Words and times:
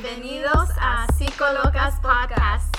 Bienvenidos 0.00 0.68
a 0.80 1.08
Psicolocas 1.12 1.98
Podcast. 2.00 2.72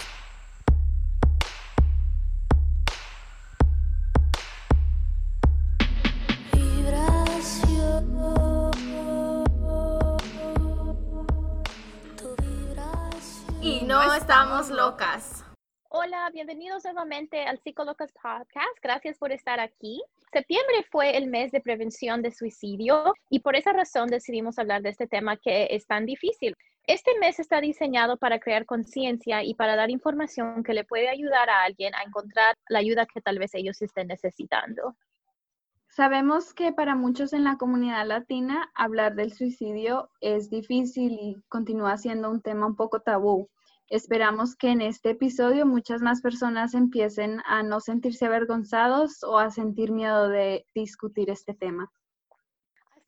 Y 13.62 13.82
no 13.84 14.14
estamos 14.14 14.70
locas. 14.70 15.44
Hola, 15.90 16.30
bienvenidos 16.32 16.86
nuevamente 16.86 17.44
al 17.44 17.60
Psicolocas 17.60 18.14
Podcast. 18.14 18.78
Gracias 18.82 19.18
por 19.18 19.34
estar 19.34 19.60
aquí. 19.60 20.02
Septiembre 20.32 20.86
fue 20.90 21.18
el 21.18 21.28
mes 21.28 21.52
de 21.52 21.60
prevención 21.60 22.22
de 22.22 22.32
suicidio 22.32 23.14
y 23.30 23.40
por 23.40 23.58
esa 23.58 23.74
razón 23.74 24.08
decidimos 24.08 24.58
hablar 24.60 24.84
de 24.84 24.90
este 24.90 25.08
tema 25.08 25.36
que 25.36 25.68
es 25.72 25.86
tan 25.88 26.06
difícil. 26.06 26.56
Este 26.90 27.12
mes 27.20 27.40
está 27.40 27.62
diseñado 27.62 28.18
para 28.18 28.40
crear 28.40 28.66
conciencia 28.66 29.44
y 29.44 29.54
para 29.54 29.76
dar 29.76 29.92
información 29.92 30.64
que 30.64 30.74
le 30.74 30.86
puede 30.86 31.08
ayudar 31.08 31.48
a 31.48 31.62
alguien 31.62 31.94
a 31.94 32.02
encontrar 32.02 32.56
la 32.68 32.80
ayuda 32.80 33.06
que 33.06 33.22
tal 33.22 33.38
vez 33.38 33.54
ellos 33.54 33.80
estén 33.84 34.08
necesitando. 34.08 34.96
Sabemos 35.88 36.52
que 36.56 36.74
para 36.74 36.96
muchos 36.96 37.32
en 37.34 37.44
la 37.44 37.58
comunidad 37.58 38.08
latina 38.08 38.72
hablar 38.74 39.14
del 39.14 39.34
suicidio 39.34 40.10
es 40.20 40.50
difícil 40.50 41.12
y 41.12 41.44
continúa 41.48 41.96
siendo 42.00 42.32
un 42.32 42.42
tema 42.42 42.66
un 42.66 42.76
poco 42.76 43.02
tabú. 43.02 43.52
Esperamos 43.92 44.56
que 44.56 44.70
en 44.70 44.82
este 44.82 45.12
episodio 45.12 45.68
muchas 45.68 46.02
más 46.02 46.22
personas 46.22 46.74
empiecen 46.74 47.40
a 47.46 47.62
no 47.62 47.82
sentirse 47.82 48.26
avergonzados 48.26 49.24
o 49.24 49.38
a 49.38 49.52
sentir 49.52 49.92
miedo 49.92 50.28
de 50.28 50.66
discutir 50.74 51.30
este 51.30 51.54
tema. 51.54 51.92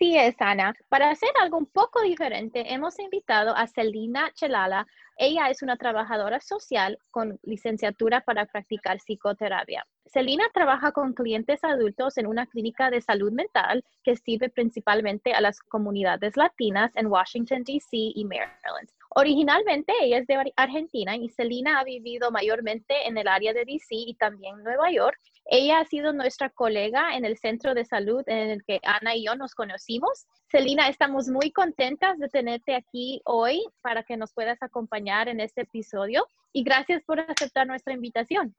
Así 0.01 0.17
es, 0.17 0.35
Ana. 0.39 0.73
Para 0.89 1.11
hacer 1.11 1.29
algo 1.39 1.59
un 1.59 1.67
poco 1.67 2.01
diferente, 2.01 2.73
hemos 2.73 2.97
invitado 2.97 3.55
a 3.55 3.67
Celina 3.67 4.31
Chelala. 4.33 4.87
Ella 5.15 5.51
es 5.51 5.61
una 5.61 5.77
trabajadora 5.77 6.41
social 6.41 6.97
con 7.11 7.39
licenciatura 7.43 8.21
para 8.21 8.47
practicar 8.47 8.97
psicoterapia. 8.97 9.85
Celina 10.07 10.45
trabaja 10.55 10.91
con 10.91 11.13
clientes 11.13 11.63
adultos 11.63 12.17
en 12.17 12.25
una 12.25 12.47
clínica 12.47 12.89
de 12.89 12.99
salud 12.99 13.31
mental 13.31 13.85
que 14.03 14.15
sirve 14.15 14.49
principalmente 14.49 15.33
a 15.33 15.41
las 15.41 15.59
comunidades 15.59 16.35
latinas 16.35 16.91
en 16.95 17.05
Washington, 17.05 17.63
D.C. 17.63 17.89
y 17.91 18.25
Maryland. 18.25 18.89
Originalmente 19.09 19.93
ella 20.01 20.17
es 20.17 20.25
de 20.25 20.51
Argentina 20.55 21.15
y 21.15 21.29
Celina 21.29 21.79
ha 21.79 21.83
vivido 21.83 22.31
mayormente 22.31 23.07
en 23.07 23.19
el 23.19 23.27
área 23.27 23.53
de 23.53 23.65
DC 23.65 23.87
y 23.91 24.15
también 24.15 24.63
Nueva 24.63 24.89
York. 24.91 25.19
Ella 25.45 25.79
ha 25.79 25.85
sido 25.85 26.13
nuestra 26.13 26.49
colega 26.49 27.15
en 27.15 27.25
el 27.25 27.37
centro 27.37 27.73
de 27.73 27.85
salud 27.85 28.23
en 28.27 28.49
el 28.49 28.63
que 28.63 28.79
Ana 28.83 29.15
y 29.15 29.25
yo 29.25 29.35
nos 29.35 29.55
conocimos. 29.55 30.25
Celina, 30.49 30.87
estamos 30.87 31.27
muy 31.27 31.51
contentas 31.51 32.19
de 32.19 32.29
tenerte 32.29 32.75
aquí 32.75 33.21
hoy 33.25 33.65
para 33.81 34.03
que 34.03 34.17
nos 34.17 34.33
puedas 34.33 34.61
acompañar 34.61 35.27
en 35.29 35.39
este 35.39 35.61
episodio 35.61 36.27
y 36.53 36.63
gracias 36.63 37.03
por 37.03 37.19
aceptar 37.19 37.67
nuestra 37.67 37.93
invitación. 37.93 38.55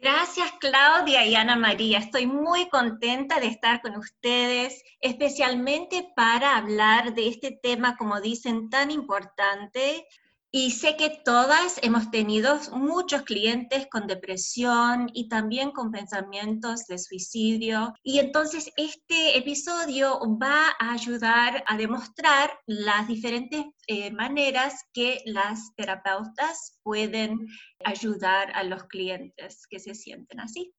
Gracias 0.00 0.52
Claudia 0.60 1.26
y 1.26 1.34
Ana 1.34 1.56
María. 1.56 1.98
Estoy 1.98 2.26
muy 2.26 2.68
contenta 2.68 3.40
de 3.40 3.48
estar 3.48 3.82
con 3.82 3.96
ustedes, 3.96 4.84
especialmente 5.00 6.12
para 6.14 6.56
hablar 6.56 7.14
de 7.14 7.26
este 7.26 7.50
tema, 7.60 7.96
como 7.96 8.20
dicen, 8.20 8.70
tan 8.70 8.92
importante 8.92 10.06
y 10.50 10.70
sé 10.70 10.96
que 10.96 11.20
todas 11.24 11.78
hemos 11.82 12.10
tenido 12.10 12.58
muchos 12.72 13.22
clientes 13.22 13.86
con 13.90 14.06
depresión 14.06 15.10
y 15.12 15.28
también 15.28 15.72
con 15.72 15.90
pensamientos 15.90 16.86
de 16.86 16.98
suicidio. 16.98 17.94
Y 18.02 18.18
entonces 18.18 18.70
este 18.76 19.36
episodio 19.36 20.18
va 20.40 20.68
a 20.78 20.92
ayudar 20.92 21.62
a 21.66 21.76
demostrar 21.76 22.50
las 22.66 23.08
diferentes 23.08 23.66
eh, 23.86 24.10
maneras 24.10 24.84
que 24.94 25.20
las 25.26 25.74
terapeutas 25.76 26.78
pueden 26.82 27.46
ayudar 27.84 28.50
a 28.54 28.62
los 28.62 28.84
clientes 28.84 29.66
que 29.68 29.78
se 29.78 29.94
sienten 29.94 30.40
así. 30.40 30.72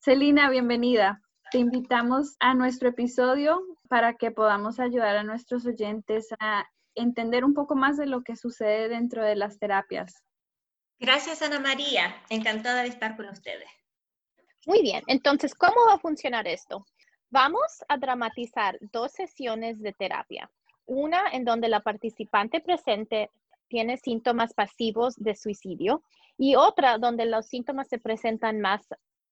Celina, 0.00 0.48
bienvenida. 0.48 1.20
Te 1.50 1.58
invitamos 1.58 2.36
a 2.38 2.54
nuestro 2.54 2.90
episodio 2.90 3.60
para 3.88 4.14
que 4.14 4.30
podamos 4.30 4.78
ayudar 4.78 5.16
a 5.16 5.24
nuestros 5.24 5.66
oyentes 5.66 6.28
a 6.38 6.64
entender 6.98 7.44
un 7.44 7.54
poco 7.54 7.74
más 7.74 7.96
de 7.96 8.06
lo 8.06 8.22
que 8.22 8.36
sucede 8.36 8.88
dentro 8.88 9.24
de 9.24 9.36
las 9.36 9.58
terapias. 9.58 10.22
Gracias, 10.98 11.42
Ana 11.42 11.60
María. 11.60 12.14
Encantada 12.28 12.82
de 12.82 12.88
estar 12.88 13.16
con 13.16 13.28
ustedes. 13.28 13.68
Muy 14.66 14.82
bien, 14.82 15.02
entonces, 15.06 15.54
¿cómo 15.54 15.76
va 15.88 15.94
a 15.94 15.98
funcionar 15.98 16.46
esto? 16.46 16.84
Vamos 17.30 17.84
a 17.88 17.96
dramatizar 17.96 18.78
dos 18.92 19.12
sesiones 19.12 19.80
de 19.80 19.92
terapia. 19.92 20.50
Una 20.86 21.30
en 21.32 21.44
donde 21.44 21.68
la 21.68 21.80
participante 21.80 22.60
presente 22.60 23.30
tiene 23.68 23.98
síntomas 23.98 24.54
pasivos 24.54 25.14
de 25.16 25.34
suicidio 25.34 26.02
y 26.36 26.56
otra 26.56 26.98
donde 26.98 27.26
los 27.26 27.46
síntomas 27.46 27.88
se 27.88 27.98
presentan 27.98 28.60
más 28.60 28.82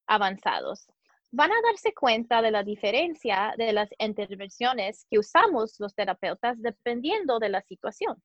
avanzados 0.07 0.87
van 1.37 1.53
a 1.53 1.61
darse 1.63 1.93
cuenta 1.93 2.41
de 2.41 2.51
la 2.51 2.63
diferencia 2.63 3.55
de 3.59 3.75
las 3.75 3.91
intervenciones 3.99 5.07
que 5.11 5.19
usamos 5.19 5.79
los 5.79 5.95
terapeutas 5.95 6.61
dependiendo 6.63 7.39
de 7.39 7.51
la 7.51 7.61
situación. 7.61 8.23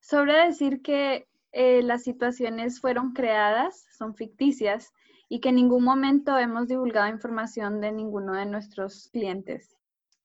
Sobre 0.00 0.34
decir 0.34 0.80
que 0.80 1.26
eh, 1.50 1.82
las 1.82 2.04
situaciones 2.04 2.80
fueron 2.80 3.14
creadas, 3.14 3.84
son 3.98 4.14
ficticias 4.14 4.92
y 5.28 5.40
que 5.40 5.48
en 5.48 5.56
ningún 5.56 5.82
momento 5.82 6.38
hemos 6.38 6.68
divulgado 6.68 7.08
información 7.08 7.80
de 7.80 7.90
ninguno 7.90 8.34
de 8.34 8.46
nuestros 8.46 9.08
clientes. 9.12 9.76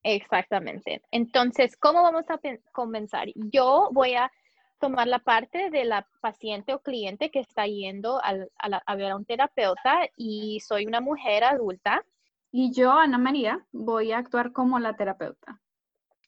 Exactamente. 0.04 1.02
Entonces, 1.10 1.76
¿cómo 1.76 2.04
vamos 2.04 2.26
a 2.30 2.40
comenzar? 2.72 3.30
Yo 3.34 3.90
voy 3.92 4.14
a 4.14 4.32
tomar 4.80 5.08
la 5.08 5.20
parte 5.20 5.70
de 5.70 5.86
la 5.86 6.08
paciente 6.22 6.74
o 6.74 6.80
cliente 6.80 7.32
que 7.32 7.40
está 7.40 7.66
yendo 7.66 8.22
a, 8.24 8.96
ver 8.96 9.12
a 9.12 9.16
un 9.16 9.26
terapeuta 9.26 10.08
y 10.16 10.60
soy 10.60 10.86
una 10.86 11.02
mujer 11.02 11.44
adulta. 11.44 12.04
Y 12.52 12.72
yo, 12.72 12.92
Ana 12.92 13.18
María, 13.18 13.66
voy 13.72 14.12
a 14.12 14.18
actuar 14.18 14.52
como 14.52 14.80
la 14.80 14.96
terapeuta. 14.96 15.60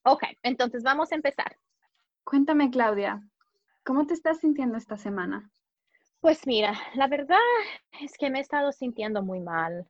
Ok, 0.03 0.23
entonces 0.43 0.83
vamos 0.83 1.11
a 1.11 1.15
empezar. 1.15 1.57
Cuéntame, 2.23 2.69
Claudia, 2.69 3.21
¿cómo 3.83 4.05
te 4.05 4.13
estás 4.13 4.39
sintiendo 4.39 4.77
esta 4.77 4.97
semana? 4.97 5.49
Pues 6.19 6.45
mira, 6.45 6.73
la 6.95 7.07
verdad 7.07 7.37
es 8.01 8.17
que 8.17 8.29
me 8.29 8.39
he 8.39 8.41
estado 8.41 8.71
sintiendo 8.71 9.21
muy 9.21 9.39
mal. 9.39 9.87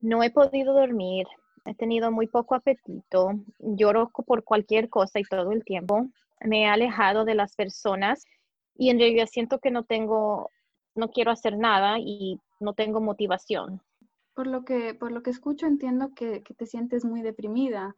No 0.00 0.22
he 0.22 0.30
podido 0.30 0.74
dormir, 0.74 1.26
he 1.64 1.74
tenido 1.74 2.10
muy 2.10 2.26
poco 2.26 2.54
apetito, 2.54 3.32
lloro 3.58 4.10
por 4.10 4.44
cualquier 4.44 4.88
cosa 4.88 5.20
y 5.20 5.24
todo 5.24 5.52
el 5.52 5.64
tiempo 5.64 6.08
me 6.40 6.62
he 6.62 6.66
alejado 6.66 7.24
de 7.24 7.34
las 7.34 7.54
personas 7.54 8.24
y 8.76 8.90
en 8.90 8.98
realidad 8.98 9.26
siento 9.30 9.58
que 9.58 9.70
no 9.70 9.84
tengo, 9.84 10.50
no 10.94 11.10
quiero 11.10 11.30
hacer 11.30 11.56
nada 11.56 11.98
y 11.98 12.40
no 12.60 12.74
tengo 12.74 13.00
motivación. 13.00 13.82
Por 14.34 14.46
lo 14.46 14.64
que, 14.64 14.94
por 14.94 15.10
lo 15.10 15.22
que 15.22 15.30
escucho, 15.30 15.66
entiendo 15.66 16.14
que, 16.14 16.42
que 16.42 16.54
te 16.54 16.66
sientes 16.66 17.04
muy 17.04 17.22
deprimida. 17.22 17.96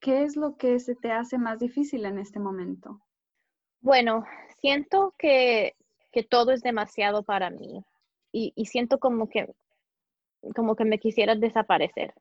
¿Qué 0.00 0.22
es 0.22 0.36
lo 0.36 0.56
que 0.56 0.78
se 0.80 0.94
te 0.94 1.12
hace 1.12 1.38
más 1.38 1.58
difícil 1.58 2.06
en 2.06 2.18
este 2.18 2.40
momento? 2.40 3.00
Bueno, 3.80 4.24
siento 4.60 5.14
que, 5.18 5.74
que 6.10 6.22
todo 6.22 6.52
es 6.52 6.62
demasiado 6.62 7.22
para 7.22 7.50
mí 7.50 7.84
y, 8.32 8.52
y, 8.56 8.66
siento 8.66 8.98
como 8.98 9.28
que, 9.28 9.46
como 10.56 10.74
que 10.74 10.84
me 10.84 10.98
quisiera 10.98 11.34
desaparecer 11.34 12.14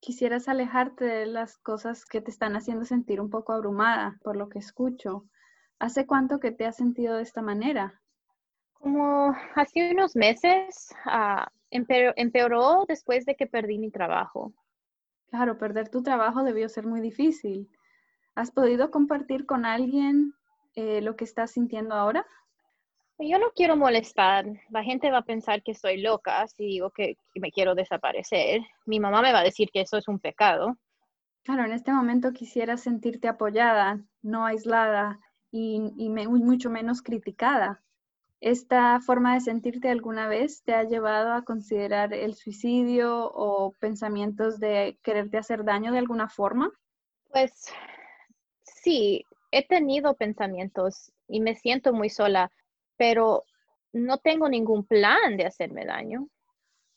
quisieras 0.00 0.48
alejarte 0.48 1.04
de 1.04 1.26
las 1.26 1.58
cosas 1.58 2.04
que 2.04 2.20
te 2.20 2.30
están 2.30 2.56
haciendo 2.56 2.84
sentir 2.84 3.20
un 3.20 3.30
poco 3.30 3.52
abrumada, 3.52 4.18
por 4.22 4.36
lo 4.36 4.48
que 4.48 4.58
escucho. 4.58 5.24
¿Hace 5.78 6.06
cuánto 6.06 6.40
que 6.40 6.50
te 6.50 6.66
has 6.66 6.76
sentido 6.76 7.16
de 7.16 7.22
esta 7.22 7.42
manera? 7.42 8.00
Como 8.72 9.34
hace 9.54 9.92
unos 9.92 10.16
meses, 10.16 10.94
ah, 11.04 11.50
empeoró 11.70 12.84
después 12.86 13.26
de 13.26 13.34
que 13.34 13.46
perdí 13.46 13.78
mi 13.78 13.90
trabajo. 13.90 14.52
Claro, 15.30 15.58
perder 15.58 15.88
tu 15.88 16.02
trabajo 16.02 16.42
debió 16.42 16.68
ser 16.68 16.86
muy 16.86 17.00
difícil. 17.00 17.68
¿Has 18.34 18.50
podido 18.50 18.90
compartir 18.90 19.46
con 19.46 19.66
alguien 19.66 20.32
eh, 20.74 21.00
lo 21.02 21.16
que 21.16 21.24
estás 21.24 21.50
sintiendo 21.50 21.94
ahora? 21.94 22.24
Yo 23.20 23.38
no 23.38 23.50
quiero 23.54 23.76
molestar. 23.76 24.46
La 24.70 24.84
gente 24.84 25.10
va 25.10 25.18
a 25.18 25.24
pensar 25.24 25.62
que 25.62 25.74
soy 25.74 26.00
loca 26.00 26.46
si 26.46 26.66
digo 26.66 26.90
que, 26.90 27.16
me 27.34 27.50
quiero 27.50 27.74
desaparecer. 27.74 28.60
Mi 28.86 29.00
mamá 29.00 29.22
me 29.22 29.32
va 29.32 29.40
a 29.40 29.44
decir 29.44 29.70
que 29.72 29.80
eso 29.80 29.96
es 29.96 30.06
un 30.06 30.20
pecado. 30.20 30.76
Claro, 31.42 31.64
en 31.64 31.72
este 31.72 31.92
momento 31.92 32.32
quisiera 32.32 32.76
sentirte 32.76 33.26
apoyada, 33.26 34.00
no 34.22 34.44
aislada 34.44 35.18
y, 35.50 35.80
mucho 35.80 36.70
menos 36.70 37.02
criticada. 37.02 37.82
¿Esta 38.40 39.00
forma 39.00 39.34
de 39.34 39.40
sentirte 39.40 39.90
alguna 39.90 40.28
vez 40.28 40.62
te 40.62 40.74
ha 40.74 40.84
llevado 40.84 41.32
a 41.32 41.42
considerar 41.42 42.14
el 42.14 42.34
suicidio 42.34 43.32
o 43.34 43.72
pensamientos 43.80 44.60
de 44.60 44.96
quererte 45.02 45.38
hacer 45.38 45.64
daño 45.64 45.90
de 45.90 45.98
alguna 45.98 46.28
forma? 46.28 46.70
Pues 47.30 47.66
sí, 48.62 49.24
he 49.50 49.66
tenido 49.66 50.14
pensamientos 50.14 51.10
y 51.26 51.40
me 51.40 51.56
siento 51.56 51.92
muy 51.92 52.10
sola 52.10 52.52
pero 52.98 53.44
no 53.92 54.18
tengo 54.18 54.48
ningún 54.48 54.84
plan 54.84 55.36
de 55.38 55.46
hacerme 55.46 55.86
daño. 55.86 56.28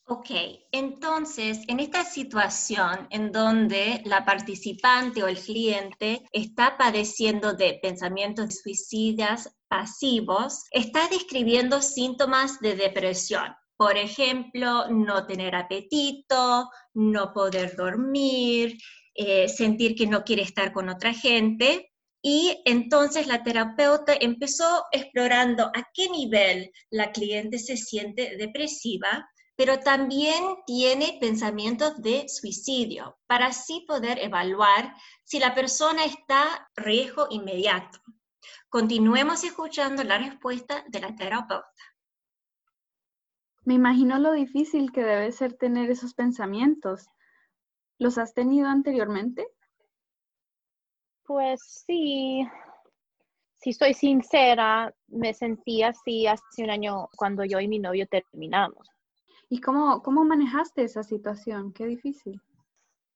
Ok, 0.08 0.30
entonces 0.74 1.62
en 1.70 1.80
esta 1.80 2.04
situación 2.04 3.08
en 3.12 3.32
donde 3.32 4.02
la 4.04 4.26
participante 4.26 5.24
o 5.24 5.28
el 5.28 5.38
cliente 5.40 6.24
está 6.34 6.76
padeciendo 6.78 7.54
de 7.54 7.80
pensamientos 7.82 8.60
suicidas 8.62 9.56
pasivos, 9.70 10.66
está 10.72 11.08
describiendo 11.08 11.82
síntomas 11.82 12.60
de 12.60 12.76
depresión. 12.76 13.56
Por 13.78 13.96
ejemplo, 13.96 14.90
no 14.90 15.26
tener 15.26 15.56
apetito, 15.56 16.70
no 16.94 17.32
poder 17.32 17.76
dormir, 17.78 18.78
eh, 19.16 19.48
sentir 19.48 19.96
que 19.96 20.08
no 20.08 20.24
quiere 20.24 20.42
estar 20.42 20.74
con 20.74 20.90
otra 20.90 21.14
gente. 21.14 21.91
Y 22.22 22.62
entonces 22.66 23.28
la 23.28 23.44
terapeuta 23.44 24.14
empezó 24.20 24.86
explorando 24.92 25.66
a 25.66 25.90
qué 25.94 26.10
nivel 26.10 26.72
la 26.90 27.12
cliente 27.12 27.58
se 27.58 27.78
siente 27.78 28.38
depresiva 28.38 29.28
pero 29.62 29.80
también 29.80 30.44
tiene 30.66 31.20
pensamientos 31.22 32.02
de 32.02 32.28
suicidio 32.28 33.20
para 33.28 33.46
así 33.46 33.86
poder 33.88 34.18
evaluar 34.18 34.96
si 35.24 35.38
la 35.38 35.54
persona 35.54 36.04
está 36.04 36.68
riesgo 36.76 37.28
inmediato. 37.30 38.00
Continuemos 38.70 39.44
escuchando 39.44 40.04
la 40.04 40.18
respuesta 40.18 40.84
de 40.88 41.00
la 41.02 41.16
terapeuta. 41.16 41.68
Me 43.64 43.76
imagino 43.76 44.18
lo 44.18 44.32
difícil 44.32 44.92
que 44.92 45.04
debe 45.04 45.32
ser 45.32 45.54
tener 45.54 45.92
esos 45.92 46.16
pensamientos. 46.16 47.08
¿Los 48.00 48.18
has 48.18 48.34
tenido 48.34 48.68
anteriormente? 48.68 49.48
Pues 51.32 51.62
sí, 51.88 52.46
si 53.56 53.72
soy 53.72 53.94
sincera, 53.94 54.94
me 55.08 55.34
sentí 55.34 55.82
así 55.82 56.28
hace 56.28 56.62
un 56.62 56.70
año 56.70 57.08
cuando 57.16 57.46
yo 57.46 57.62
y 57.62 57.70
mi 57.70 57.80
novio 57.80 58.06
terminamos. 58.06 58.86
¿Y 59.48 59.62
cómo, 59.62 60.04
cómo 60.04 60.26
manejaste 60.26 60.84
esa 60.84 61.04
situación? 61.04 61.72
Qué 61.72 61.86
difícil. 61.86 62.42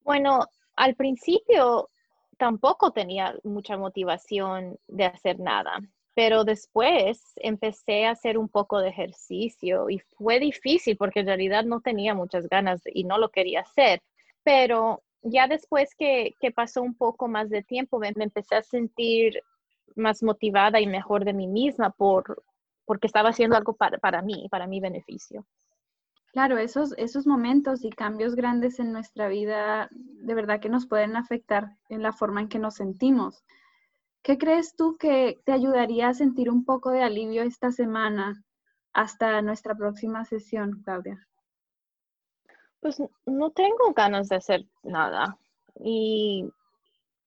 Bueno, 0.06 0.46
al 0.78 0.96
principio 0.96 1.90
tampoco 2.38 2.92
tenía 2.92 3.36
mucha 3.44 3.76
motivación 3.76 4.80
de 4.88 5.08
hacer 5.08 5.38
nada, 5.42 5.82
pero 6.14 6.46
después 6.46 7.34
empecé 7.36 8.06
a 8.06 8.12
hacer 8.12 8.38
un 8.38 8.48
poco 8.48 8.80
de 8.80 8.92
ejercicio 8.92 9.90
y 9.90 10.00
fue 10.00 10.40
difícil 10.40 10.96
porque 10.96 11.20
en 11.20 11.28
realidad 11.28 11.66
no 11.66 11.82
tenía 11.82 12.14
muchas 12.14 12.48
ganas 12.48 12.82
y 12.94 13.04
no 13.04 13.18
lo 13.18 13.28
quería 13.28 13.60
hacer, 13.60 14.02
pero 14.42 15.04
ya 15.26 15.48
después 15.48 15.90
que, 15.98 16.36
pasó 16.56 16.82
un 16.82 16.96
poco 16.96 17.28
más 17.28 17.50
de 17.50 17.64
tiempo 17.64 18.00
me, 18.00 18.14
empecé 18.16 18.56
a 18.56 18.62
sentir 18.62 19.42
más 19.96 20.22
motivada 20.24 20.80
y 20.80 20.88
mejor 20.88 21.26
de 21.26 21.34
mí 21.34 21.48
misma 21.48 21.90
por, 21.90 22.44
porque 22.86 23.08
estaba 23.08 23.30
haciendo 23.30 23.58
algo 23.58 23.74
para, 23.74 23.98
para 23.98 24.22
mí, 24.22 24.48
para 24.50 24.68
mi 24.68 24.80
beneficio. 24.80 25.46
Claro, 26.32 26.58
esos, 26.58 26.94
esos 26.98 27.26
momentos 27.26 27.84
y 27.84 27.90
cambios 27.90 28.36
grandes 28.36 28.80
en 28.80 28.92
nuestra 28.92 29.28
vida 29.28 29.90
de 29.92 30.34
verdad 30.34 30.60
que 30.60 30.70
nos 30.70 30.86
pueden 30.86 31.16
afectar 31.16 31.78
en 31.90 32.04
la 32.04 32.14
forma 32.14 32.42
en 32.42 32.50
que 32.50 32.60
nos 32.60 32.76
sentimos. 32.76 33.44
¿Qué 34.22 34.38
crees 34.38 34.76
tú 34.76 34.98
que 34.98 35.40
te 35.46 35.54
ayudaría 35.54 36.10
a 36.10 36.14
sentir 36.14 36.50
un 36.50 36.66
poco 36.66 36.92
de 36.92 37.04
alivio 37.04 37.44
esta 37.44 37.72
semana 37.72 38.44
hasta 38.94 39.42
nuestra 39.42 39.76
próxima 39.76 40.26
sesión, 40.26 40.82
Claudia? 40.84 41.26
Pues 42.86 43.02
no 43.26 43.50
tengo 43.50 43.94
ganas 43.96 44.30
de 44.30 44.36
hacer 44.36 44.64
nada 44.84 45.40
y 45.84 46.48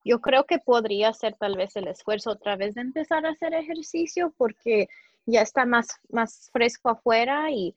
yo 0.04 0.20
creo 0.20 0.44
que 0.44 0.60
podría 0.60 1.08
hacer 1.08 1.34
tal 1.34 1.56
vez 1.56 1.74
el 1.74 1.88
esfuerzo 1.88 2.30
otra 2.30 2.54
vez 2.54 2.76
de 2.76 2.82
empezar 2.82 3.26
a 3.26 3.30
hacer 3.30 3.54
ejercicio 3.54 4.32
porque 4.36 4.86
ya 5.26 5.42
está 5.42 5.66
más, 5.66 5.98
más 6.10 6.48
fresco 6.52 6.90
afuera 6.90 7.50
y 7.50 7.74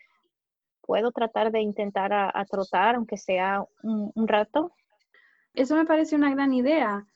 puedo 0.81 1.12
tratar 1.12 1.51
de 1.51 1.62
intentar 1.62 2.13
a, 2.13 2.45
trotar, 2.45 2.94
aunque 2.94 3.18
sea 3.18 3.66
un, 3.81 4.27
rato. 4.27 4.72
Eso 5.56 5.75
me 5.75 5.86
parece 5.86 6.16
una 6.16 6.30
gran 6.30 6.54
idea. 6.54 7.07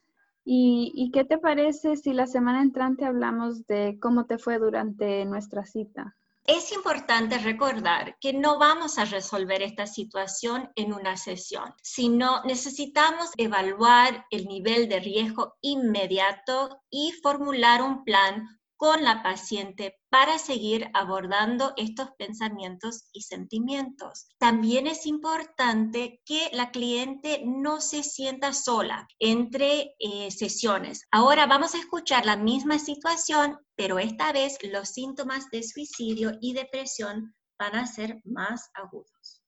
¿Y, 0.44 0.92
¿Y, 0.96 1.12
qué 1.12 1.26
te 1.26 1.38
parece 1.38 1.96
si 1.96 2.12
la 2.12 2.26
semana 2.26 2.64
entrante 2.64 3.06
hablamos 3.06 3.68
de 3.68 4.00
cómo 4.02 4.26
te 4.26 4.40
fue 4.40 4.58
durante 4.58 5.26
nuestra 5.26 5.64
cita? 5.64 6.16
Es 6.48 6.72
importante 6.72 7.40
recordar 7.40 8.18
que 8.20 8.32
no 8.32 8.60
vamos 8.60 9.00
a 9.00 9.06
resolver 9.06 9.64
esta 9.64 9.88
situación 9.88 10.70
en 10.76 10.94
una 10.94 11.18
sesión, 11.18 11.74
sino 11.82 12.44
necesitamos 12.44 13.32
evaluar 13.36 14.28
el 14.30 14.46
nivel 14.46 14.88
de 14.88 15.00
riesgo 15.00 15.56
inmediato 15.62 16.84
y 16.92 17.14
formular 17.24 17.82
un 17.82 18.04
plan 18.04 18.60
con 18.78 19.04
la 19.04 19.24
paciente 19.24 19.98
para 20.10 20.38
seguir 20.38 20.90
abordando 20.94 21.74
estos 21.78 22.12
pensamientos 22.18 23.10
y 23.14 23.22
sentimientos. 23.22 24.28
También 24.38 24.88
es 24.88 25.06
importante 25.06 26.22
que 26.26 26.50
la 26.54 26.72
cliente 26.72 27.42
no 27.46 27.82
se 27.82 28.04
sienta 28.04 28.54
sola 28.54 29.08
entre 29.20 29.96
eh, 30.00 30.30
sesiones. 30.32 31.08
Ahora 31.12 31.46
vamos 31.46 31.74
a 31.76 31.80
escuchar 31.80 32.26
la 32.26 32.38
misma 32.38 32.80
situación, 32.80 33.58
pero 33.76 34.00
esta 34.00 34.34
vez 34.34 34.58
los 34.64 34.90
síntomas 34.90 35.50
de 35.52 35.64
suicidio 35.64 36.32
y 36.42 36.54
depresión 36.54 37.34
van 37.58 37.76
a 37.76 37.88
ser 37.88 38.22
más 38.26 38.70
agudos. 38.74 39.42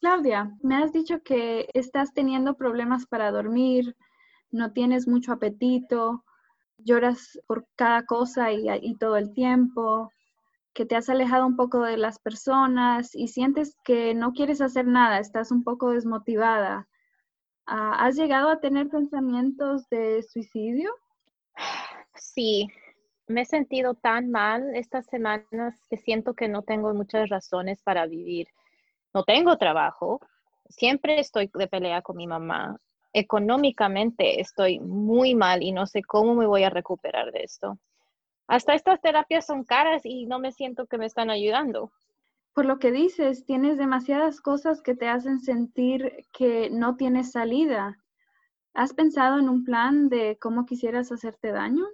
Claudia, 0.00 0.52
me 0.62 0.76
has 0.76 0.92
dicho 0.92 1.22
que 1.22 1.68
estás 1.74 2.12
teniendo 2.12 2.54
problemas 2.54 3.06
para 3.06 3.32
dormir, 3.32 3.96
no 4.50 4.72
tienes 4.72 5.08
mucho 5.08 5.32
apetito, 5.32 6.24
lloras 6.78 7.38
por 7.46 7.66
cada 7.76 8.04
cosa 8.04 8.52
y, 8.52 8.94
todo 8.96 9.16
el 9.16 9.32
tiempo, 9.32 10.12
que 10.74 10.86
te 10.86 10.96
has 10.96 11.08
alejado 11.08 11.46
un 11.46 11.56
poco 11.56 11.82
de 11.82 11.96
las 11.96 12.18
personas 12.18 13.14
y 13.14 13.28
sientes 13.28 13.76
que 13.84 14.14
no 14.14 14.32
quieres 14.32 14.60
hacer 14.60 14.86
nada, 14.86 15.18
estás 15.18 15.50
un 15.50 15.64
poco 15.64 15.90
desmotivada. 15.90 16.88
Ah, 17.66 17.96
¿Has 17.98 18.16
llegado 18.16 18.48
a 18.48 18.60
tener 18.60 18.88
pensamientos 18.88 19.88
de 19.90 20.22
suicidio? 20.22 20.90
Sí, 22.14 22.68
me 23.26 23.42
he 23.42 23.44
sentido 23.44 23.94
tan 23.94 24.30
mal 24.30 24.74
estas 24.74 25.06
semanas 25.06 25.80
que 25.90 25.96
siento 25.96 26.34
que 26.34 26.48
no 26.48 26.62
tengo 26.62 26.92
muchas 26.94 27.28
razones 27.28 27.82
para 27.82 28.06
vivir. 28.06 28.48
No 29.12 29.24
tengo 29.24 29.56
trabajo, 29.58 30.20
siempre 30.68 31.20
estoy 31.20 31.50
de 31.52 31.66
pelea 31.66 32.02
con 32.02 32.16
mi 32.16 32.26
mamá 32.26 32.80
económicamente 33.12 34.40
estoy 34.40 34.80
muy 34.80 35.34
mal 35.34 35.62
y 35.62 35.72
no 35.72 35.86
sé 35.86 36.02
cómo 36.02 36.34
me 36.34 36.46
voy 36.46 36.64
a 36.64 36.70
recuperar 36.70 37.32
de 37.32 37.42
esto. 37.42 37.78
Hasta 38.46 38.74
estas 38.74 39.00
terapias 39.00 39.46
son 39.46 39.64
caras 39.64 40.02
y 40.04 40.26
no 40.26 40.38
me 40.38 40.52
siento 40.52 40.86
que 40.86 40.98
me 40.98 41.06
están 41.06 41.30
ayudando. 41.30 41.92
Por 42.54 42.64
lo 42.64 42.78
que 42.78 42.90
dices, 42.90 43.44
tienes 43.44 43.78
demasiadas 43.78 44.40
cosas 44.40 44.82
que 44.82 44.94
te 44.96 45.08
hacen 45.08 45.40
sentir 45.40 46.26
que 46.32 46.70
no 46.70 46.96
tienes 46.96 47.30
salida. 47.30 48.02
¿Has 48.74 48.94
pensado 48.94 49.38
en 49.38 49.48
un 49.48 49.64
plan 49.64 50.08
de 50.08 50.38
cómo 50.40 50.66
quisieras 50.66 51.12
hacerte 51.12 51.52
daño? 51.52 51.84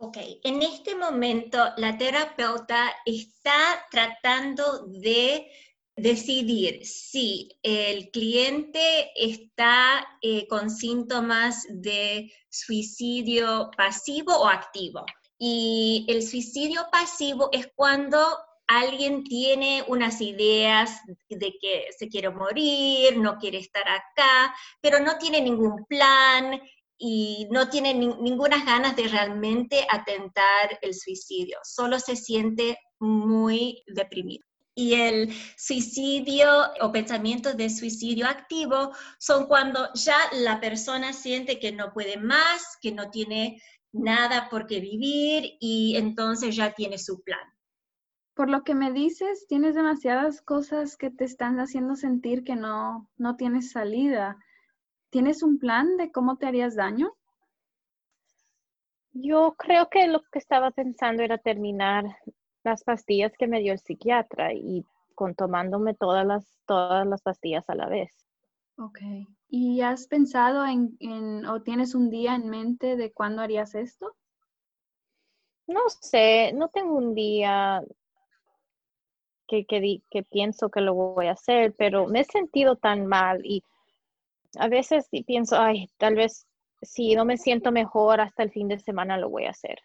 Ok, 0.00 0.16
en 0.44 0.62
este 0.62 0.94
momento 0.94 1.58
la 1.76 1.98
terapeuta 1.98 2.84
está 3.04 3.84
tratando 3.90 4.86
de 4.86 5.50
decidir 5.98 6.84
si 6.84 7.48
el 7.62 8.10
cliente 8.10 9.10
está 9.14 10.06
eh, 10.22 10.46
con 10.48 10.70
síntomas 10.70 11.66
de 11.68 12.32
suicidio 12.48 13.70
pasivo 13.76 14.36
o 14.36 14.46
activo. 14.46 15.04
Y 15.38 16.06
el 16.08 16.22
suicidio 16.22 16.86
pasivo 16.90 17.48
es 17.52 17.68
cuando 17.74 18.18
alguien 18.66 19.24
tiene 19.24 19.84
unas 19.88 20.20
ideas 20.20 21.00
de 21.28 21.54
que 21.60 21.86
se 21.96 22.08
quiere 22.08 22.30
morir, 22.30 23.16
no 23.16 23.38
quiere 23.38 23.58
estar 23.58 23.88
acá, 23.88 24.54
pero 24.80 25.00
no 25.00 25.16
tiene 25.18 25.40
ningún 25.40 25.84
plan 25.86 26.60
y 26.98 27.46
no 27.50 27.68
tiene 27.68 27.94
ninguna 27.94 28.64
ganas 28.64 28.96
de 28.96 29.08
realmente 29.08 29.86
atentar 29.88 30.78
el 30.82 30.94
suicidio, 30.94 31.58
solo 31.62 32.00
se 32.00 32.16
siente 32.16 32.76
muy 32.98 33.84
deprimido 33.86 34.47
y 34.78 34.94
el 34.94 35.32
suicidio 35.56 36.48
o 36.80 36.92
pensamientos 36.92 37.56
de 37.56 37.68
suicidio 37.68 38.28
activo 38.28 38.92
son 39.18 39.46
cuando 39.46 39.92
ya 39.94 40.16
la 40.34 40.60
persona 40.60 41.12
siente 41.12 41.58
que 41.58 41.72
no 41.72 41.92
puede 41.92 42.16
más, 42.16 42.78
que 42.80 42.92
no 42.92 43.10
tiene 43.10 43.60
nada 43.90 44.48
por 44.48 44.68
qué 44.68 44.78
vivir 44.78 45.56
y 45.58 45.96
entonces 45.96 46.54
ya 46.54 46.74
tiene 46.74 46.96
su 46.96 47.20
plan. 47.22 47.40
Por 48.34 48.48
lo 48.48 48.62
que 48.62 48.76
me 48.76 48.92
dices, 48.92 49.48
tienes 49.48 49.74
demasiadas 49.74 50.42
cosas 50.42 50.96
que 50.96 51.10
te 51.10 51.24
están 51.24 51.58
haciendo 51.58 51.96
sentir 51.96 52.44
que 52.44 52.54
no, 52.54 53.10
no 53.16 53.34
tienes 53.34 53.72
salida. 53.72 54.36
¿Tienes 55.10 55.42
un 55.42 55.58
plan 55.58 55.96
de 55.96 56.12
cómo 56.12 56.36
te 56.36 56.46
harías 56.46 56.76
daño? 56.76 57.16
Yo 59.10 59.56
creo 59.58 59.88
que 59.90 60.06
lo 60.06 60.22
que 60.30 60.38
estaba 60.38 60.70
pensando 60.70 61.24
era 61.24 61.38
terminar 61.38 62.04
las 62.68 62.84
pastillas 62.84 63.32
que 63.38 63.46
me 63.46 63.60
dio 63.60 63.72
el 63.72 63.78
psiquiatra 63.80 64.52
y 64.52 64.84
con 65.14 65.34
tomándome 65.34 65.94
todas 65.94 66.24
las, 66.26 66.44
todas 66.66 67.06
las 67.06 67.22
pastillas 67.22 67.68
a 67.68 67.74
la 67.74 67.88
vez. 67.88 68.10
Ok. 68.76 69.00
¿Y 69.48 69.80
has 69.80 70.06
pensado 70.06 70.64
en, 70.64 70.96
en, 71.00 71.44
o 71.46 71.62
tienes 71.62 71.94
un 71.94 72.10
día 72.10 72.34
en 72.34 72.48
mente 72.48 72.96
de 72.96 73.12
cuándo 73.12 73.42
harías 73.42 73.74
esto? 73.74 74.14
No 75.66 75.80
sé, 75.88 76.52
no 76.54 76.68
tengo 76.68 76.94
un 76.96 77.14
día. 77.14 77.82
que, 79.48 79.64
que, 79.64 80.02
que 80.10 80.22
pienso 80.22 80.68
que 80.70 80.80
lo 80.80 80.94
voy 80.94 81.26
a 81.26 81.32
hacer, 81.32 81.74
pero 81.76 82.06
me 82.06 82.20
he 82.20 82.24
sentido 82.24 82.76
tan 82.76 83.06
mal 83.06 83.40
y 83.44 83.62
a 84.58 84.68
veces 84.68 85.08
pienso, 85.26 85.56
ay, 85.58 85.88
tal 85.98 86.14
vez 86.14 86.46
si 86.82 87.14
no 87.14 87.24
me 87.24 87.38
siento 87.38 87.72
mejor 87.72 88.20
hasta 88.20 88.42
el 88.42 88.50
fin 88.50 88.68
de 88.68 88.78
semana 88.78 89.16
lo 89.18 89.30
voy 89.30 89.46
a 89.46 89.50
hacer. 89.50 89.80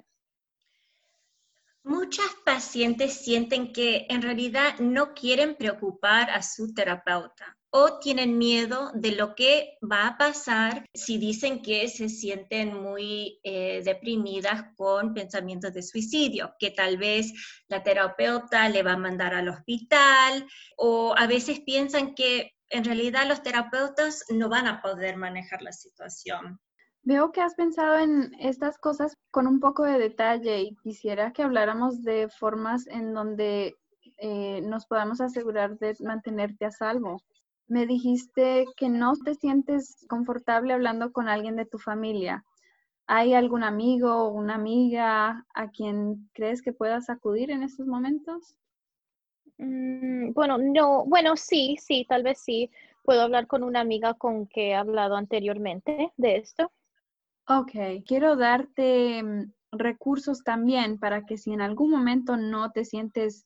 Muchas 1.85 2.27
pacientes 2.45 3.13
sienten 3.13 3.73
que 3.73 4.05
en 4.09 4.21
realidad 4.21 4.79
no 4.79 5.13
quieren 5.13 5.55
preocupar 5.55 6.29
a 6.29 6.41
su 6.41 6.73
terapeuta 6.73 7.57
o 7.71 7.99
tienen 7.99 8.37
miedo 8.37 8.91
de 8.93 9.11
lo 9.11 9.35
que 9.35 9.77
va 9.81 10.07
a 10.07 10.17
pasar 10.17 10.85
si 10.93 11.17
dicen 11.17 11.61
que 11.61 11.89
se 11.89 12.07
sienten 12.07 12.73
muy 12.73 13.39
eh, 13.43 13.81
deprimidas 13.83 14.63
con 14.77 15.13
pensamientos 15.13 15.73
de 15.73 15.83
suicidio, 15.83 16.53
que 16.57 16.71
tal 16.71 16.97
vez 16.97 17.33
la 17.67 17.83
terapeuta 17.83 18.69
le 18.69 18.81
va 18.81 18.93
a 18.93 18.97
mandar 18.97 19.33
al 19.33 19.49
hospital 19.49 20.47
o 20.77 21.13
a 21.17 21.27
veces 21.27 21.61
piensan 21.65 22.15
que 22.15 22.53
en 22.69 22.85
realidad 22.85 23.27
los 23.27 23.43
terapeutas 23.43 24.23
no 24.29 24.47
van 24.47 24.67
a 24.67 24.81
poder 24.81 25.17
manejar 25.17 25.61
la 25.61 25.73
situación. 25.73 26.59
Veo 27.05 27.33
que 27.33 27.41
has 27.41 27.55
pensado 27.55 27.99
en 27.99 28.33
estas 28.39 28.77
cosas 28.77 29.17
con 29.29 29.45
un 29.45 29.59
poco 29.59 29.83
de 29.83 29.99
detalle 29.99 30.61
y 30.61 30.75
quisiera 30.77 31.33
que 31.33 31.43
habláramos 31.43 32.01
de 32.01 32.29
formas 32.29 32.87
en 32.87 33.13
donde 33.13 33.75
eh, 34.17 34.61
nos 34.61 34.85
podamos 34.85 35.19
asegurar 35.19 35.77
de 35.79 35.97
mantenerte 35.99 36.63
a 36.63 36.71
salvo. 36.71 37.21
Me 37.67 37.85
dijiste 37.85 38.65
que 38.77 38.87
no 38.87 39.17
te 39.17 39.35
sientes 39.35 40.05
confortable 40.07 40.73
hablando 40.73 41.11
con 41.11 41.27
alguien 41.27 41.57
de 41.57 41.65
tu 41.65 41.77
familia. 41.77 42.45
¿Hay 43.05 43.33
algún 43.33 43.63
amigo 43.63 44.13
o 44.13 44.29
una 44.29 44.55
amiga 44.55 45.45
a 45.53 45.69
quien 45.71 46.29
crees 46.33 46.61
que 46.61 46.71
puedas 46.71 47.09
acudir 47.09 47.51
en 47.51 47.63
estos 47.63 47.85
momentos? 47.85 48.55
Mm, 49.57 50.31
bueno, 50.31 50.57
no, 50.57 51.03
bueno, 51.05 51.35
sí, 51.35 51.75
sí, 51.81 52.05
tal 52.07 52.23
vez 52.23 52.39
sí. 52.39 52.71
Puedo 53.03 53.23
hablar 53.23 53.47
con 53.47 53.63
una 53.63 53.81
amiga 53.81 54.13
con 54.13 54.47
que 54.47 54.69
he 54.69 54.75
hablado 54.75 55.17
anteriormente 55.17 56.13
de 56.15 56.37
esto. 56.37 56.71
Ok, 57.47 57.71
quiero 58.07 58.37
darte 58.37 59.21
mm, 59.21 59.51
recursos 59.71 60.43
también 60.43 60.97
para 60.97 61.25
que 61.25 61.37
si 61.37 61.51
en 61.51 61.61
algún 61.61 61.91
momento 61.91 62.37
no 62.37 62.71
te 62.71 62.85
sientes 62.85 63.43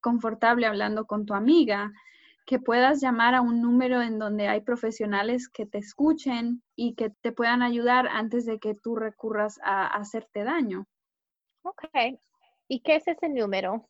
confortable 0.00 0.66
hablando 0.66 1.06
con 1.06 1.26
tu 1.26 1.34
amiga, 1.34 1.92
que 2.46 2.60
puedas 2.60 3.00
llamar 3.00 3.34
a 3.34 3.42
un 3.42 3.60
número 3.60 4.02
en 4.02 4.18
donde 4.18 4.48
hay 4.48 4.60
profesionales 4.60 5.48
que 5.48 5.66
te 5.66 5.78
escuchen 5.78 6.62
y 6.74 6.94
que 6.94 7.10
te 7.10 7.30
puedan 7.32 7.62
ayudar 7.62 8.08
antes 8.08 8.46
de 8.46 8.58
que 8.58 8.74
tú 8.74 8.96
recurras 8.96 9.60
a, 9.62 9.86
hacerte 9.86 10.42
daño. 10.44 10.86
Ok. 11.62 11.84
¿Y 12.68 12.80
qué 12.80 12.96
es 12.96 13.06
ese 13.08 13.28
número? 13.28 13.88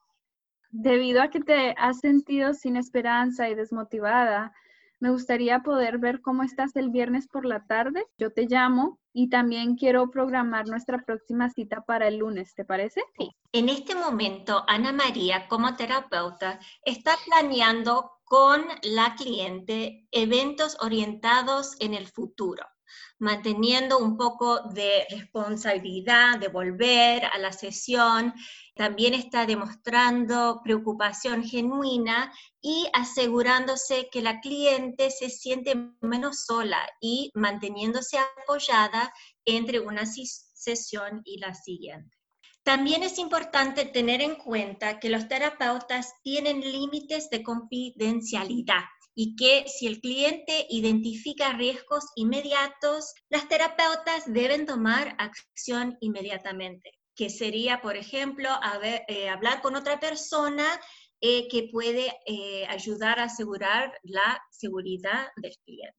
Debido 0.78 1.23
a 1.23 1.30
que 1.30 1.40
te 1.40 1.75
has 1.78 2.00
sentido 2.00 2.52
sin 2.52 2.76
esperanza 2.76 3.49
y 3.49 3.54
desmotivada, 3.54 4.52
me 5.00 5.09
gustaría 5.09 5.61
poder 5.61 5.97
ver 5.97 6.21
cómo 6.21 6.42
estás 6.42 6.76
el 6.76 6.90
viernes 6.90 7.28
por 7.28 7.47
la 7.47 7.64
tarde. 7.64 8.04
Yo 8.18 8.30
te 8.30 8.47
llamo 8.47 8.99
y 9.14 9.30
también 9.30 9.76
quiero 9.76 10.11
programar 10.11 10.68
nuestra 10.68 10.99
próxima 10.99 11.49
cita 11.49 11.80
para 11.80 12.09
el 12.09 12.18
lunes, 12.18 12.54
¿te 12.54 12.66
parece? 12.66 13.02
Sí. 13.18 13.35
En 13.52 13.71
este 13.71 13.95
momento, 13.95 14.64
Ana 14.68 14.92
María, 14.92 15.49
como 15.49 15.75
terapeuta, 15.76 16.61
está 16.85 17.12
planeando 17.25 18.11
con 18.25 18.62
la 18.83 19.14
cliente 19.16 20.06
eventos 20.11 20.76
orientados 20.80 21.75
en 21.80 21.95
el 21.95 22.06
futuro 22.06 22.66
manteniendo 23.18 23.98
un 23.98 24.16
poco 24.16 24.60
de 24.70 25.06
responsabilidad, 25.10 26.38
de 26.38 26.48
volver 26.48 27.24
a 27.24 27.38
la 27.38 27.52
sesión. 27.52 28.34
También 28.74 29.14
está 29.14 29.46
demostrando 29.46 30.60
preocupación 30.62 31.44
genuina 31.44 32.32
y 32.60 32.88
asegurándose 32.92 34.08
que 34.10 34.22
la 34.22 34.40
cliente 34.40 35.10
se 35.10 35.30
siente 35.30 35.74
menos 36.00 36.44
sola 36.44 36.80
y 37.00 37.30
manteniéndose 37.34 38.18
apoyada 38.18 39.12
entre 39.44 39.80
una 39.80 40.04
sesión 40.06 41.22
y 41.24 41.38
la 41.38 41.54
siguiente. 41.54 42.16
También 42.62 43.04
es 43.04 43.18
importante 43.18 43.84
tener 43.84 44.20
en 44.20 44.34
cuenta 44.34 44.98
que 44.98 45.08
los 45.08 45.28
terapeutas 45.28 46.12
tienen 46.24 46.60
límites 46.60 47.30
de 47.30 47.44
confidencialidad 47.44 48.82
y 49.18 49.35
que 49.35 49.64
si 49.66 49.87
el 49.87 50.00
cliente 50.00 50.66
identifica 50.68 51.54
riesgos 51.54 52.04
inmediatos, 52.16 53.14
las 53.30 53.49
terapeutas 53.49 54.25
deben 54.26 54.66
tomar 54.66 55.16
acción 55.18 55.96
inmediatamente, 56.00 56.92
que 57.16 57.30
sería, 57.30 57.80
por 57.80 57.96
ejemplo, 57.96 58.50
eh, 59.08 59.30
hablar 59.30 59.62
con 59.62 59.75
otra 59.75 59.99
persona 59.99 60.66
eh, 61.23 61.49
que 61.49 61.70
puede 61.73 62.12
eh, 62.26 62.66
ayudar 62.68 63.18
a 63.18 63.25
asegurar 63.25 63.90
la 64.02 64.38
seguridad 64.50 65.28
del 65.37 65.54
cliente. 65.64 65.96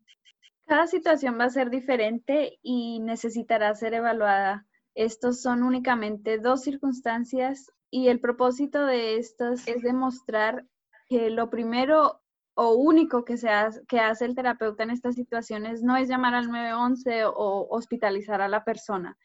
Cada 0.67 0.85
situación 0.85 1.39
va 1.39 1.45
a 1.45 1.49
ser 1.49 1.71
diferente 1.71 2.59
y 2.61 2.99
necesitará 2.99 3.73
ser 3.73 3.95
evaluada. 3.95 4.67
Estos 4.93 5.41
son 5.41 5.63
únicamente 5.63 6.37
dos 6.37 6.61
circunstancias 6.61 7.71
y 7.89 8.09
el 8.09 8.19
propósito 8.19 8.85
de 8.85 9.17
estas 9.17 9.67
es 9.67 9.81
demostrar 9.81 10.67
que 11.09 11.31
lo 11.31 11.49
primero 11.49 12.21
o 12.59 12.73
único 12.73 13.23
que, 13.23 13.33
hace, 13.33 13.85
que 13.85 13.99
hace 13.99 14.25
el 14.25 14.33
terapeuta 14.33 14.81
en 14.81 14.89
estas 14.89 15.13
situaciones 15.13 15.83
no 15.83 15.95
es 15.95 16.09
llamar 16.09 16.33
al 16.33 16.47
911 16.47 17.25
o 17.25 17.67
hospitalizar 17.69 18.41
a 18.41 18.47
la 18.47 18.63
persona. 18.63 19.15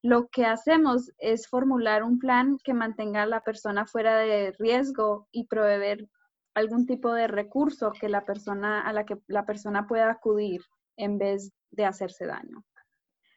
Lo 0.00 0.28
que 0.28 0.46
hacemos 0.46 1.12
es 1.18 1.48
formular 1.48 2.04
un 2.04 2.20
plan 2.20 2.56
que 2.62 2.74
mantenga 2.74 3.24
a 3.24 3.26
la 3.26 3.42
persona 3.42 3.84
fuera 3.84 4.16
de 4.16 4.54
riesgo 4.60 5.26
y 5.32 5.48
proveer 5.48 6.08
algún 6.54 6.86
tipo 6.86 7.12
de 7.12 7.26
recurso 7.26 7.90
que 8.00 8.08
la 8.08 8.24
persona, 8.24 8.80
a 8.82 8.92
la 8.92 9.04
que 9.04 9.18
la 9.26 9.44
persona 9.44 9.88
pueda 9.88 10.08
acudir 10.08 10.62
en 10.96 11.18
vez 11.18 11.52
de 11.72 11.84
hacerse 11.84 12.26
daño. 12.26 12.64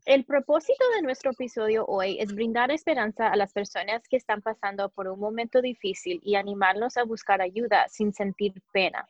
El 0.06 0.25
propósito 0.25 0.85
de 0.94 1.02
nuestro 1.02 1.32
episodio 1.32 1.85
hoy 1.87 2.18
es 2.20 2.32
brindar 2.32 2.70
esperanza 2.70 3.26
a 3.26 3.35
las 3.35 3.52
personas 3.52 4.06
que 4.08 4.16
están 4.16 4.40
pasando 4.40 4.88
por 4.90 5.08
un 5.08 5.18
momento 5.18 5.61
difícil 5.61 6.20
y 6.23 6.37
animarlos 6.37 6.96
a 6.96 7.02
buscar 7.02 7.42
ayuda 7.42 7.88
sin 7.88 8.12
sentir 8.12 8.54
pena. 8.73 9.08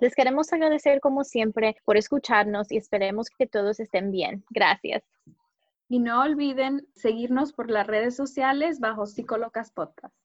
Les 0.00 0.14
queremos 0.14 0.50
agradecer 0.52 1.00
como 1.00 1.22
siempre 1.22 1.76
por 1.84 1.98
escucharnos 1.98 2.72
y 2.72 2.78
esperemos 2.78 3.28
que 3.28 3.46
todos 3.46 3.78
estén 3.78 4.10
bien. 4.10 4.42
Gracias. 4.48 5.02
Y 5.88 5.98
no 5.98 6.22
olviden 6.22 6.88
seguirnos 6.94 7.52
por 7.52 7.70
las 7.70 7.86
redes 7.86 8.16
sociales 8.16 8.80
bajo 8.80 9.04
Psicolocas 9.04 9.70
Podcast. 9.70 10.16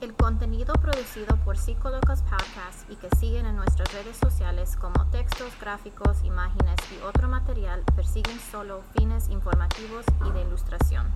El 0.00 0.14
contenido 0.14 0.74
producido 0.74 1.36
por 1.38 1.58
Psicolocas 1.58 2.22
Podcast 2.22 2.88
y 2.88 2.94
que 2.94 3.08
siguen 3.16 3.46
en 3.46 3.56
nuestras 3.56 3.92
redes 3.92 4.16
sociales 4.16 4.76
como 4.76 5.06
textos, 5.06 5.52
gráficos, 5.60 6.22
imágenes 6.22 6.76
y 6.92 7.02
otro 7.04 7.26
material 7.26 7.82
persiguen 7.96 8.38
solo 8.38 8.82
fines 8.96 9.28
informativos 9.28 10.04
y 10.24 10.30
de 10.30 10.42
ilustración. 10.42 11.12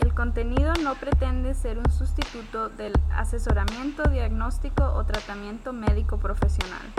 El 0.00 0.12
contenido 0.12 0.72
no 0.82 0.96
pretende 0.96 1.54
ser 1.54 1.78
un 1.78 1.88
sustituto 1.88 2.68
del 2.68 2.94
asesoramiento, 3.12 4.02
diagnóstico 4.10 4.92
o 4.92 5.04
tratamiento 5.04 5.72
médico 5.72 6.18
profesional. 6.18 6.92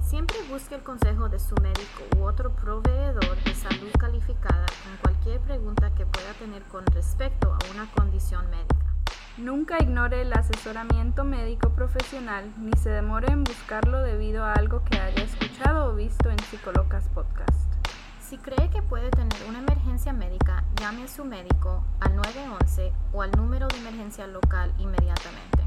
Siempre 0.00 0.38
busque 0.48 0.76
el 0.76 0.82
consejo 0.82 1.28
de 1.28 1.40
su 1.40 1.54
médico 1.56 2.04
u 2.16 2.22
otro 2.22 2.56
proveedor 2.56 3.36
de 3.44 3.54
salud 3.54 3.90
calificada 3.98 4.64
en 4.90 4.96
cualquier 4.96 5.40
pregunta 5.40 5.94
que 5.94 6.06
pueda 6.06 6.32
tener 6.38 6.62
con 6.64 6.86
respecto 6.86 7.52
a 7.52 7.58
una 7.74 7.90
condición 7.92 8.48
médica. 8.48 8.81
Nunca 9.38 9.78
ignore 9.80 10.20
el 10.20 10.32
asesoramiento 10.34 11.24
médico 11.24 11.70
profesional 11.70 12.52
ni 12.58 12.72
se 12.72 12.90
demore 12.90 13.32
en 13.32 13.44
buscarlo 13.44 14.02
debido 14.02 14.44
a 14.44 14.52
algo 14.52 14.84
que 14.84 14.98
haya 14.98 15.24
escuchado 15.24 15.90
o 15.90 15.94
visto 15.94 16.28
en 16.28 16.38
Psicolocas 16.38 17.08
Podcast. 17.08 17.72
Si 18.20 18.36
cree 18.36 18.68
que 18.68 18.82
puede 18.82 19.08
tener 19.08 19.38
una 19.48 19.60
emergencia 19.60 20.12
médica, 20.12 20.64
llame 20.78 21.04
a 21.04 21.08
su 21.08 21.24
médico 21.24 21.82
al 22.00 22.14
911 22.14 22.92
o 23.14 23.22
al 23.22 23.30
número 23.30 23.68
de 23.68 23.78
emergencia 23.78 24.26
local 24.26 24.70
inmediatamente. 24.78 25.62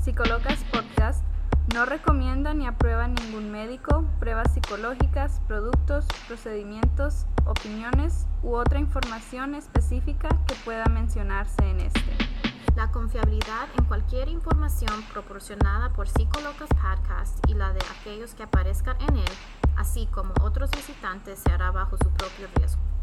Psicolocas 0.00 0.62
Podcast 0.70 1.24
no 1.74 1.86
recomienda 1.86 2.54
ni 2.54 2.68
aprueba 2.68 3.08
ningún 3.08 3.50
médico, 3.50 4.04
pruebas 4.20 4.54
psicológicas, 4.54 5.40
productos, 5.48 6.06
procedimientos, 6.28 7.26
opiniones 7.44 8.28
u 8.44 8.54
otra 8.54 8.78
información 8.78 9.56
específica 9.56 10.28
que 10.46 10.54
pueda 10.64 10.84
mencionarse 10.86 11.68
en 11.68 11.80
este. 11.80 12.23
La 12.76 12.90
confiabilidad 12.90 13.68
en 13.78 13.84
cualquier 13.84 14.28
información 14.28 15.04
proporcionada 15.12 15.90
por 15.90 16.08
Psicolocas 16.08 16.68
Podcast 16.70 17.38
y 17.48 17.54
la 17.54 17.72
de 17.72 17.78
aquellos 18.00 18.34
que 18.34 18.42
aparezcan 18.42 19.00
en 19.00 19.18
él, 19.18 19.32
así 19.76 20.06
como 20.06 20.34
otros 20.42 20.72
visitantes, 20.72 21.38
se 21.38 21.52
hará 21.52 21.70
bajo 21.70 21.96
su 21.96 22.10
propio 22.10 22.48
riesgo. 22.56 22.93